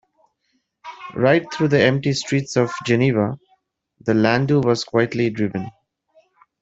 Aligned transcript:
Right 1.15 1.45
through 1.53 1.67
the 1.67 1.79
empty 1.83 2.13
streets 2.13 2.55
of 2.55 2.71
Geneva 2.87 3.37
the 3.99 4.15
landau 4.15 4.59
was 4.61 4.83
quietly 4.83 5.29
driven. 5.29 5.69